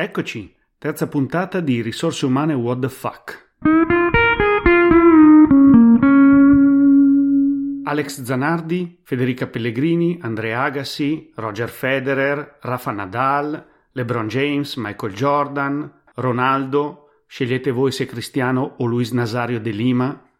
[0.00, 3.54] Eccoci, terza puntata di Risorse Umane What the Fuck.
[7.82, 17.08] Alex Zanardi, Federica Pellegrini, Andrea Agassi, Roger Federer, Rafa Nadal, LeBron James, Michael Jordan, Ronaldo,
[17.26, 20.30] scegliete voi se Cristiano o Luis Nazario de Lima.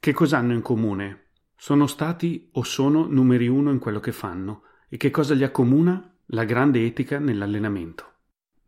[0.00, 1.28] Che cosa hanno in comune?
[1.54, 4.62] Sono stati o sono numeri uno in quello che fanno.
[4.88, 6.12] E che cosa li accomuna?
[6.30, 8.14] La grande etica nell'allenamento.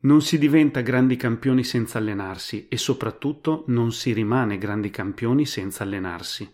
[0.00, 5.82] Non si diventa grandi campioni senza allenarsi e soprattutto non si rimane grandi campioni senza
[5.82, 6.48] allenarsi.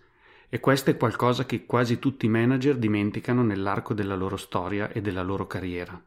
[0.48, 5.02] E questo è qualcosa che quasi tutti i manager dimenticano nell'arco della loro storia e
[5.02, 6.02] della loro carriera.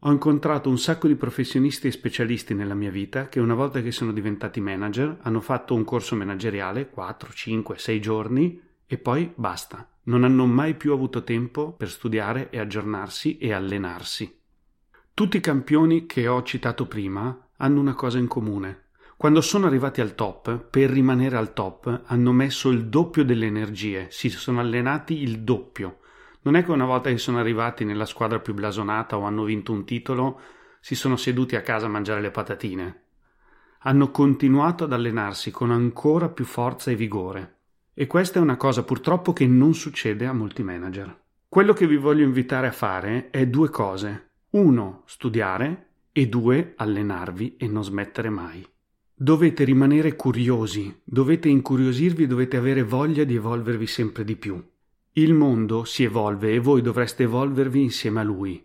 [0.00, 3.90] Ho incontrato un sacco di professionisti e specialisti nella mia vita che una volta che
[3.90, 9.88] sono diventati manager hanno fatto un corso manageriale 4, 5, 6 giorni e poi basta.
[10.04, 14.40] Non hanno mai più avuto tempo per studiare e aggiornarsi e allenarsi.
[15.22, 18.86] Tutti i campioni che ho citato prima hanno una cosa in comune.
[19.16, 24.08] Quando sono arrivati al top, per rimanere al top, hanno messo il doppio delle energie,
[24.10, 25.98] si sono allenati il doppio.
[26.40, 29.70] Non è che una volta che sono arrivati nella squadra più blasonata o hanno vinto
[29.70, 30.40] un titolo,
[30.80, 33.02] si sono seduti a casa a mangiare le patatine.
[33.82, 37.58] Hanno continuato ad allenarsi con ancora più forza e vigore.
[37.94, 41.16] E questa è una cosa purtroppo che non succede a molti manager.
[41.46, 44.30] Quello che vi voglio invitare a fare è due cose.
[44.52, 48.62] Uno, studiare e due, allenarvi e non smettere mai.
[49.14, 54.62] Dovete rimanere curiosi, dovete incuriosirvi, dovete avere voglia di evolvervi sempre di più.
[55.12, 58.62] Il mondo si evolve e voi dovreste evolvervi insieme a lui.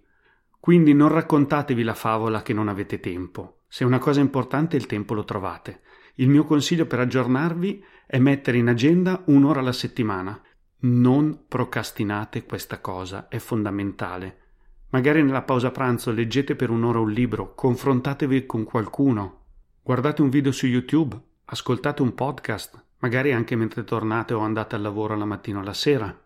[0.60, 3.62] Quindi non raccontatevi la favola che non avete tempo.
[3.70, 5.84] Se è una cosa importante il tempo lo trovate.
[6.16, 10.38] Il mio consiglio per aggiornarvi è mettere in agenda un'ora alla settimana.
[10.80, 14.47] Non procrastinate questa cosa, è fondamentale.
[14.90, 19.42] Magari nella pausa pranzo leggete per un'ora un libro, confrontatevi con qualcuno,
[19.84, 24.82] guardate un video su YouTube, ascoltate un podcast, magari anche mentre tornate o andate al
[24.82, 26.18] lavoro la mattina o la sera.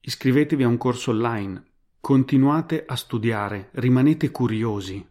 [0.00, 1.64] Iscrivetevi a un corso online,
[2.00, 5.06] continuate a studiare, rimanete curiosi.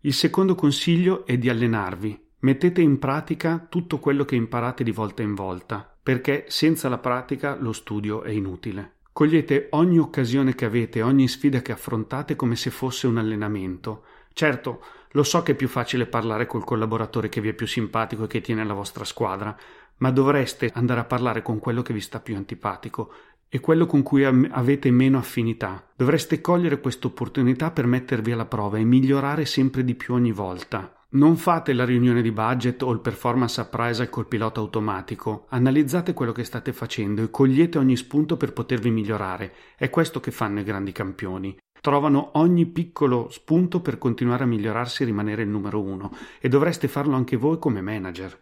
[0.00, 2.22] Il secondo consiglio è di allenarvi.
[2.40, 7.56] Mettete in pratica tutto quello che imparate di volta in volta, perché senza la pratica
[7.58, 8.92] lo studio è inutile.
[9.14, 14.02] Cogliete ogni occasione che avete, ogni sfida che affrontate come se fosse un allenamento.
[14.32, 14.82] Certo,
[15.12, 18.26] lo so che è più facile parlare col collaboratore che vi è più simpatico e
[18.26, 19.56] che tiene la vostra squadra,
[19.98, 23.12] ma dovreste andare a parlare con quello che vi sta più antipatico
[23.48, 25.86] e quello con cui avete meno affinità.
[25.94, 31.03] Dovreste cogliere questa opportunità per mettervi alla prova e migliorare sempre di più ogni volta.
[31.14, 36.32] Non fate la riunione di budget o il performance appraisal col pilota automatico, analizzate quello
[36.32, 39.54] che state facendo e cogliete ogni spunto per potervi migliorare.
[39.76, 41.56] È questo che fanno i grandi campioni.
[41.80, 46.10] Trovano ogni piccolo spunto per continuare a migliorarsi e rimanere il numero uno
[46.40, 48.36] e dovreste farlo anche voi come manager.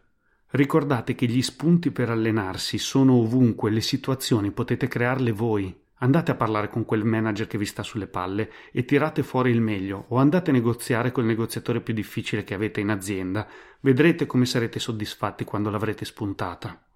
[0.53, 5.82] Ricordate che gli spunti per allenarsi sono ovunque, le situazioni potete crearle voi.
[6.03, 9.61] Andate a parlare con quel manager che vi sta sulle palle e tirate fuori il
[9.61, 13.47] meglio o andate a negoziare col negoziatore più difficile che avete in azienda.
[13.79, 16.87] Vedrete come sarete soddisfatti quando l'avrete spuntata.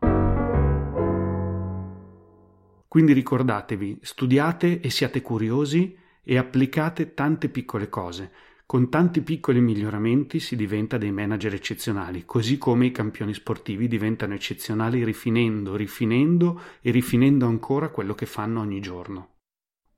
[2.88, 8.32] Quindi ricordatevi, studiate e siate curiosi e applicate tante piccole cose.
[8.68, 14.34] Con tanti piccoli miglioramenti si diventa dei manager eccezionali, così come i campioni sportivi diventano
[14.34, 19.34] eccezionali rifinendo, rifinendo e rifinendo ancora quello che fanno ogni giorno.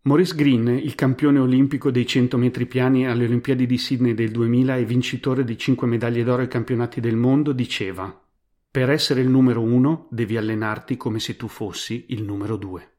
[0.02, 4.76] Maurice Green, il campione olimpico dei 100 metri piani alle Olimpiadi di Sydney del 2000
[4.76, 8.22] e vincitore di 5 medaglie d'oro ai campionati del mondo, diceva
[8.70, 12.97] Per essere il numero uno devi allenarti come se tu fossi il numero due.